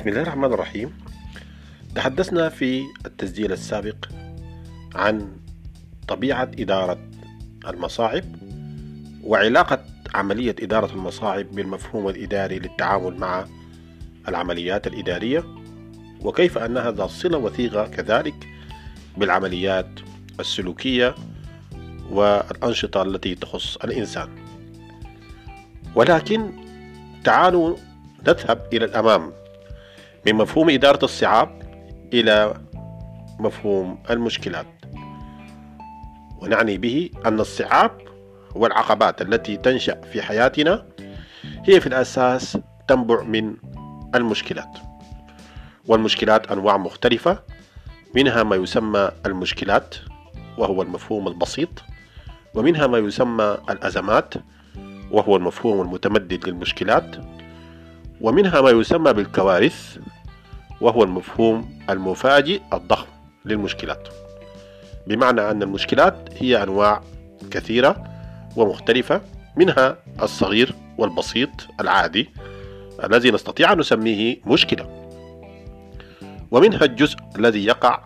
[0.00, 0.98] بسم الله الرحمن الرحيم.
[1.94, 3.96] تحدثنا في التسجيل السابق
[4.94, 5.36] عن
[6.08, 6.98] طبيعة إدارة
[7.68, 8.24] المصاعب
[9.24, 9.84] وعلاقة
[10.14, 13.44] عملية إدارة المصاعب بالمفهوم الإداري للتعامل مع
[14.28, 15.44] العمليات الإدارية
[16.20, 18.48] وكيف أنها ذات صلة وثيقة كذلك
[19.16, 19.90] بالعمليات
[20.40, 21.14] السلوكية
[22.10, 24.28] والأنشطة التي تخص الإنسان.
[25.94, 26.52] ولكن
[27.24, 27.76] تعالوا
[28.28, 29.32] نذهب إلى الأمام.
[30.26, 31.62] من مفهوم إدارة الصعاب
[32.12, 32.54] إلى
[33.38, 34.66] مفهوم المشكلات.
[36.42, 37.90] ونعني به أن الصعاب
[38.54, 40.86] والعقبات التي تنشأ في حياتنا
[41.64, 43.56] هي في الأساس تنبع من
[44.14, 44.78] المشكلات.
[45.86, 47.38] والمشكلات أنواع مختلفة
[48.14, 49.94] منها ما يسمى المشكلات
[50.58, 51.68] وهو المفهوم البسيط
[52.54, 54.34] ومنها ما يسمى الأزمات
[55.10, 57.16] وهو المفهوم المتمدد للمشكلات
[58.20, 59.98] ومنها ما يسمى بالكوارث
[60.80, 63.06] وهو المفهوم المفاجئ الضخم
[63.44, 64.08] للمشكلات.
[65.06, 67.02] بمعنى أن المشكلات هي أنواع
[67.50, 68.04] كثيرة
[68.56, 69.20] ومختلفة
[69.56, 71.50] منها الصغير والبسيط
[71.80, 72.28] العادي
[73.04, 75.00] الذي نستطيع أن نسميه مشكلة.
[76.50, 78.00] ومنها الجزء الذي يقع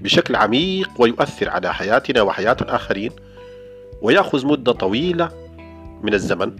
[0.00, 3.10] بشكل عميق ويؤثر على حياتنا وحياة الآخرين
[4.02, 5.30] ويأخذ مدة طويلة
[6.02, 6.56] من الزمن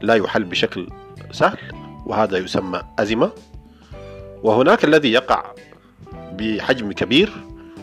[0.00, 0.88] لا يحل بشكل
[1.32, 1.58] سهل
[2.06, 3.32] وهذا يسمى أزمة
[4.44, 5.54] وهناك الذي يقع
[6.12, 7.32] بحجم كبير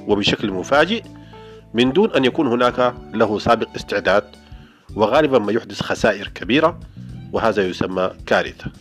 [0.08, 1.04] وبشكل مفاجئ
[1.74, 4.24] من دون أن يكون هناك له سابق استعداد
[4.96, 6.80] وغالبا ما يحدث خسائر كبيرة
[7.32, 8.72] وهذا يسمى كارثة.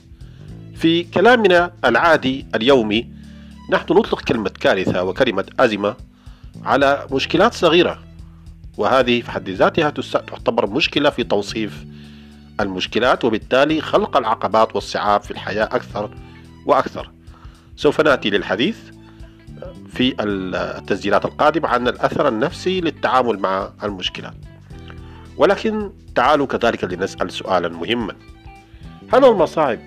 [0.75, 3.09] في كلامنا العادي اليومي
[3.71, 5.97] نحن نطلق كلمة كارثة وكلمة أزمة
[6.65, 7.99] على مشكلات صغيرة
[8.77, 11.85] وهذه في حد ذاتها تعتبر مشكلة في توصيف
[12.61, 16.11] المشكلات وبالتالي خلق العقبات والصعاب في الحياة أكثر
[16.67, 17.20] وأكثر.
[17.81, 18.79] سوف نأتي للحديث
[19.89, 24.35] في التسجيلات القادمة عن الأثر النفسي للتعامل مع المشكلات.
[25.37, 28.17] ولكن تعالوا كذلك لنسأل سؤالا مهما.
[29.13, 29.79] هل المصاعب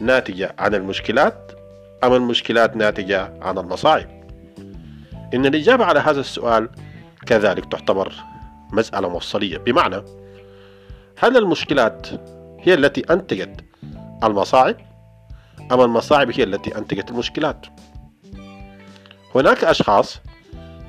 [0.00, 1.52] ناتجة عن المشكلات
[2.04, 4.08] أم المشكلات ناتجة عن المصاعب
[5.34, 6.68] إن الإجابة على هذا السؤال
[7.26, 8.12] كذلك تعتبر
[8.72, 10.02] مسألة مفصلية بمعنى
[11.18, 12.06] هل المشكلات
[12.60, 13.64] هي التي أنتجت
[14.24, 14.89] المصاعب
[15.72, 17.66] أم المصاعب هي التي أنتجت المشكلات.
[19.34, 20.20] هناك أشخاص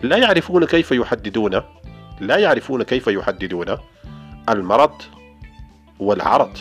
[0.03, 1.62] لا يعرفون كيف يحددون
[2.19, 3.78] لا يعرفون كيف يحددون
[4.50, 5.02] المرض
[6.00, 6.58] والعرض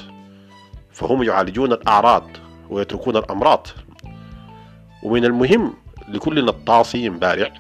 [0.92, 2.28] فهم يعالجون الأعراض
[2.70, 3.66] ويتركون الأمراض.
[5.03, 5.75] ومن المهم
[6.09, 7.53] لكل نطاصي بارع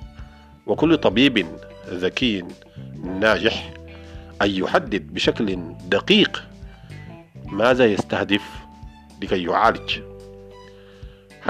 [0.66, 1.46] وكل طبيب
[1.88, 2.44] ذكي
[3.04, 3.72] ناجح
[4.42, 6.42] أن يحدد بشكل دقيق
[7.46, 8.42] ماذا يستهدف
[9.22, 10.09] لكي يعالج.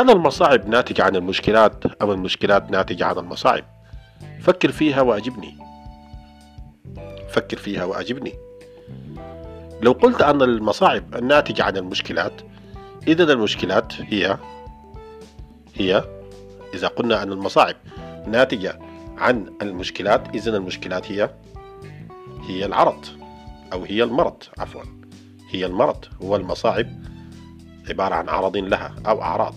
[0.00, 3.65] هل المصاعب ناتجة عن المشكلات أم المشكلات ناتجة عن المصاعب؟
[4.41, 5.59] فكر فيها وأجبني.
[7.28, 8.33] فكر فيها وأجبني.
[9.83, 12.33] لو قلت أن المصاعب الناتجة عن المشكلات
[13.09, 14.38] إذا المشكلات هي
[15.75, 16.05] هي
[16.75, 17.77] إذا قلنا أن المصاعب
[18.27, 18.78] ناتجة
[19.19, 21.31] عن المشكلات إذا المشكلات هي
[22.49, 23.06] هي العرض
[23.72, 24.82] أو هي المرض عفوا.
[25.50, 26.87] هي المرض والمصاعب
[27.88, 29.55] عبارة عن عرض لها أو أعراض.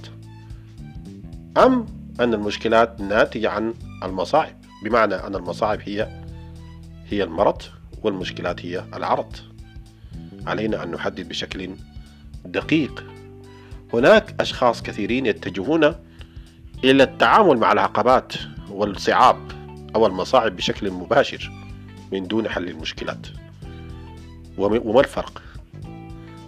[1.57, 1.85] أم
[2.19, 4.55] أن المشكلات ناتجة عن المصاعب.
[4.83, 6.21] بمعنى أن المصاعب هي
[7.09, 7.61] هي المرض
[8.03, 9.35] والمشكلات هي العرض.
[10.47, 11.69] علينا أن نحدد بشكل
[12.45, 13.05] دقيق.
[13.93, 15.95] هناك أشخاص كثيرين يتجهون
[16.83, 18.33] إلى التعامل مع العقبات
[18.69, 19.51] والصعاب
[19.95, 21.51] أو المصاعب بشكل مباشر
[22.11, 23.27] من دون حل المشكلات.
[24.57, 25.41] وما الفرق؟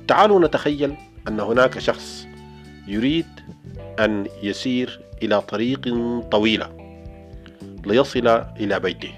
[0.08, 0.96] تعالوا نتخيل
[1.28, 2.28] أن هناك شخص
[2.88, 3.26] يريد
[4.00, 5.82] أن يسير إلى طريق
[6.32, 6.86] طويلة
[7.86, 8.28] ليصل
[8.60, 9.14] إلى بيته.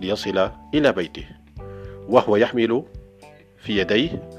[0.00, 1.26] ليصل إلى بيته.
[2.08, 2.84] وهو يحمل
[3.58, 4.30] في يديه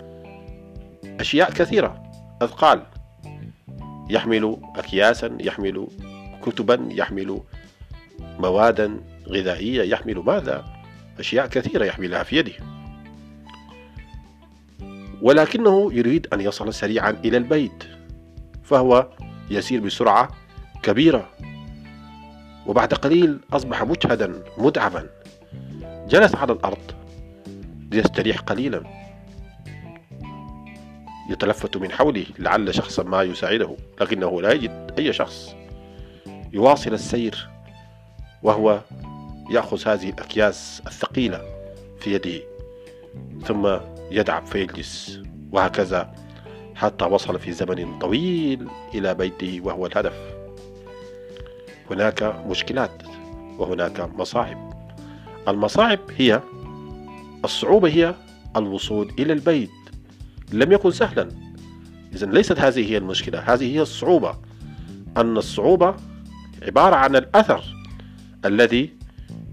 [1.19, 2.03] أشياء كثيرة.
[2.41, 2.83] أثقال
[4.09, 5.87] يحمل أكياسا يحمل
[6.45, 7.41] كتبا يحمل
[8.19, 8.99] موادا
[9.29, 10.65] غذائية يحمل ماذا؟
[11.19, 12.53] أشياء كثيرة يحملها في يده.
[15.21, 17.96] ولكنه يريد أن يصل سريعا إلى البيت.
[18.67, 19.07] فهو
[19.49, 20.29] يسير بسرعة
[20.83, 21.29] كبيرة.
[22.65, 25.09] وبعد قليل أصبح مجهدا متعبا
[26.09, 26.91] جلس على الأرض
[27.91, 28.83] ليستريح قليلا.
[31.29, 35.55] يتلفت من حوله لعل شخصا ما يساعده لكنه لا يجد أي شخص.
[36.53, 37.49] يواصل السير
[38.43, 38.81] وهو
[39.49, 41.41] يأخذ هذه الأكياس الثقيلة
[41.99, 42.41] في يده
[43.45, 43.77] ثم
[44.11, 45.21] يدعم فيجلس
[45.51, 46.15] وهكذا
[46.77, 50.13] حتى وصل في زمن طويل إلى بيته وهو الهدف.
[51.91, 53.03] هناك مشكلات
[53.57, 54.73] وهناك مصاعب.
[55.47, 56.41] المصاعب هي
[57.45, 58.15] الصعوبة هي
[58.55, 59.69] الوصول إلى البيت.
[60.53, 61.29] لم يكن سهلا.
[62.13, 63.39] إذا ليست هذه هي المشكلة.
[63.39, 64.37] هذه هي الصعوبة.
[65.17, 65.95] أن الصعوبة
[66.63, 67.63] عبارة عن الأثر
[68.45, 68.93] الذي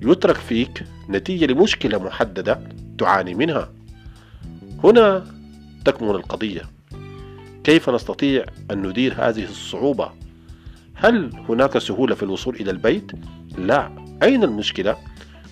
[0.03, 2.61] يترك فيك نتيجة لمشكلة محددة
[2.99, 3.71] تعاني منها.
[4.85, 5.25] هنا
[5.85, 6.74] تكمن القضية.
[7.65, 10.11] كيف نستطيع أن ندير هذه الصعوبة
[10.95, 13.13] هل هناك سهولة في الوصول إلى البيت؟
[13.59, 13.91] لا
[14.23, 14.97] أين المشكلة؟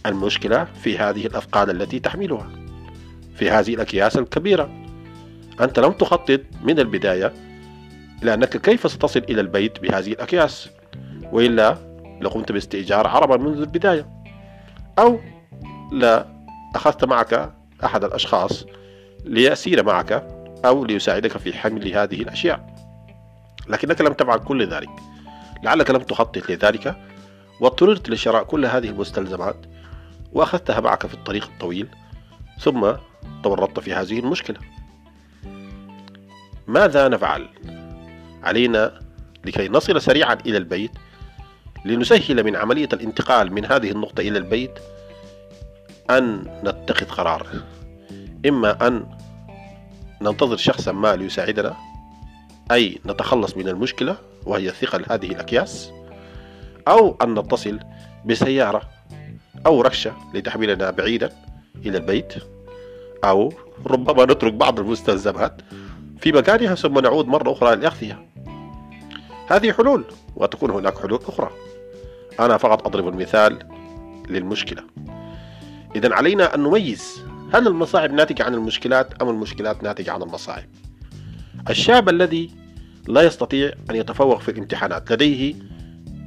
[0.06, 2.50] المشكلة في هذه الأثقال التي تحملها
[3.34, 4.70] في هذه الأكياس الكبيرة
[5.60, 7.32] أنت لم تخطط من البداية
[8.22, 10.68] لأنك كيف ستصل إلى البيت بهذه الأكياس
[11.32, 11.78] وإلا
[12.20, 14.06] لقمت باستئجار عربة منذ البداية
[14.98, 15.20] أو
[15.92, 16.26] لا
[16.74, 17.52] أخذت معك
[17.84, 18.66] أحد الأشخاص
[19.24, 20.31] ليسير معك
[20.64, 22.74] أو ليساعدك في حمل هذه الأشياء.
[23.68, 24.90] لكنك لم تفعل كل ذلك.
[25.62, 26.96] لعلك لم تخطط لذلك
[27.60, 29.56] واضطررت لشراء كل هذه المستلزمات
[30.32, 31.88] وأخذتها معك في الطريق الطويل
[32.60, 32.92] ثم
[33.42, 34.58] تورطت في هذه المشكلة.
[36.66, 37.48] ماذا نفعل؟
[38.42, 39.00] علينا
[39.44, 40.90] لكي نصل سريعا إلى البيت
[41.84, 44.78] لنسهل من عملية الانتقال من هذه النقطة إلى البيت
[46.10, 47.46] أن نتخذ قرار
[48.46, 49.06] إما أن
[50.22, 51.76] ننتظر شخصا ما ليساعدنا.
[52.72, 54.16] أي نتخلص من المشكلة
[54.46, 55.92] وهي ثقل هذه الأكياس
[56.88, 57.80] أو أن نتصل
[58.24, 58.82] بسيارة
[59.66, 61.32] أو ركشة لتحملنا بعيدا
[61.86, 62.34] إلى البيت
[63.24, 63.52] أو
[63.86, 65.62] ربما نترك بعض المستلزمات
[66.20, 68.24] في مكانها ثم نعود مرة أخرى لأخذها
[69.48, 70.04] هذه حلول
[70.36, 71.50] وتكون هناك حلول أخرى.
[72.40, 73.58] أنا فقط أضرب المثال
[74.28, 74.82] للمشكلة.
[75.96, 77.21] إذا علينا أن نميز
[77.54, 80.68] هل المصاعب ناتجة عن المشكلات أم المشكلات ناتجة عن المصاعب؟
[81.70, 82.50] الشاب الذي
[83.08, 85.54] لا يستطيع أن يتفوق في الامتحانات لديه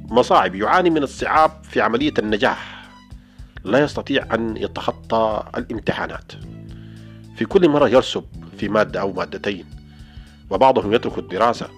[0.08, 2.88] مصاعب يعاني من الصعاب في عملية النجاح
[3.64, 6.32] لا يستطيع أن يتخطى الامتحانات.
[7.36, 8.24] في كل مرة يرسب
[8.58, 9.64] في مادة أو مادتين
[10.50, 11.68] وبعضهم يترك الدراسة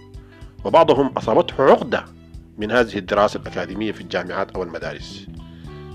[0.64, 2.04] وبعضهم أصابته عقدة
[2.58, 5.26] من هذه الدراسة الأكاديمية في الجامعات أو المدارس.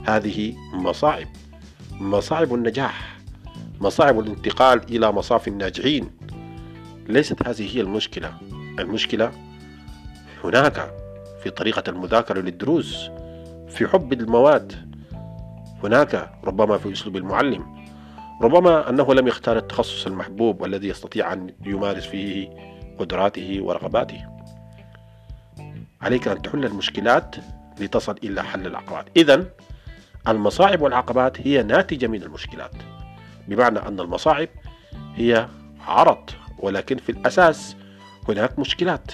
[0.08, 1.28] هذه مصاعب
[1.92, 3.12] مصاعب النجاح.
[3.84, 6.10] مصاعب الانتقال إلى مصاف الناجحين.
[7.08, 8.34] ليست هذه هي المشكلة.
[8.80, 9.32] المشكلة
[10.44, 10.94] هناك
[11.44, 13.10] في طريقة المذاكرة للدروس
[13.70, 14.94] في حب المواد.
[15.84, 17.86] هناك ربما في أسلوب المعلم.
[18.42, 22.50] ربما أنه لم يختار التخصص المحبوب والذي يستطيع أن يمارس فيه
[23.00, 24.26] قدراته ورغباته.
[26.02, 27.36] عليك أن تحل المشكلات
[27.80, 29.46] لتصل إلى حل العقبات إذا
[30.28, 32.72] المصاعب والعقبات هي ناتجة من المشكلات.
[33.48, 34.50] بمعنى أن المصاعب
[35.16, 35.48] هي
[35.88, 36.30] عرض
[36.60, 37.75] ولكن في الأساس
[38.30, 39.12] هناك مشكلات.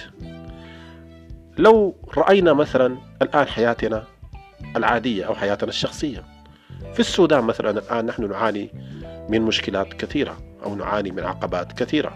[1.58, 4.04] لو رأينا مثلا الآن حياتنا
[4.76, 6.24] العادية أو حياتنا الشخصية
[6.94, 8.70] في السودان مثلا الآن نحن نعاني
[9.28, 12.12] من مشكلات كثيرة أو نعاني من عقبات كثيرة.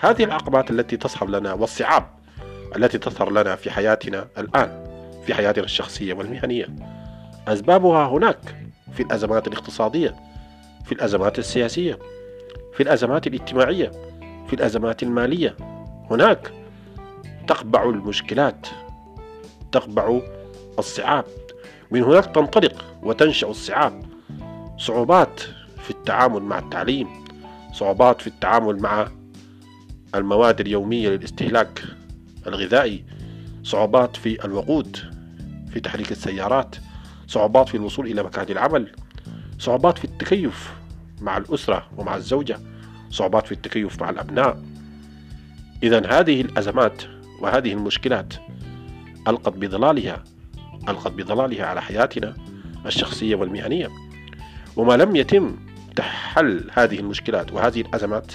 [0.00, 2.06] هذه العقبات التي تصحب لنا والصعاب
[2.76, 4.86] التي تظهر لنا في حياتنا الآن
[5.26, 6.66] في حياتنا الشخصية والمهنية.
[7.48, 8.38] أسبابها هناك
[8.92, 10.16] في الأزمات الاقتصادية.
[10.86, 11.98] في الأزمات السياسية
[12.74, 13.90] في الأزمات الاجتماعية
[14.46, 15.56] في الأزمات المالية.
[16.10, 16.52] هناك
[17.48, 18.66] تقبع المشكلات
[19.72, 20.20] تقبع
[20.78, 21.24] الصعاب.
[21.90, 24.02] من هناك تنطلق وتنشأ الصعاب.
[24.78, 25.40] صعوبات
[25.82, 27.08] في التعامل مع التعليم
[27.72, 29.08] صعوبات في التعامل مع
[30.14, 31.82] المواد اليومية للاستهلاك
[32.46, 33.04] الغذائي
[33.62, 34.96] صعوبات في الوقود
[35.70, 36.76] في تحريك السيارات
[37.26, 38.92] صعوبات في الوصول إلى مكان العمل.
[39.58, 40.72] صعوبات في التكيف
[41.20, 42.58] مع الأسرة ومع الزوجة
[43.10, 44.62] صعوبات في التكيف مع الأبناء.
[45.82, 47.02] إذا هذه الأزمات
[47.40, 48.34] وهذه المشكلات
[49.28, 50.24] ألقت بظلالها
[50.88, 52.34] ألقت بظلالها على حياتنا
[52.86, 53.88] الشخصية والمهنية.
[54.76, 55.56] وما لم يتم
[55.96, 58.32] تحل هذه المشكلات وهذه الأزمات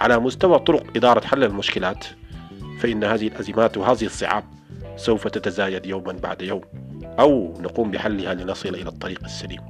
[0.00, 2.06] على مستوى طرق إدارة حل المشكلات
[2.80, 4.44] فإن هذه الأزمات وهذه الصعاب
[4.96, 6.62] سوف تتزايد يوما بعد يوم
[7.04, 9.60] أو نقوم بحلها لنصل إلى الطريق السليم.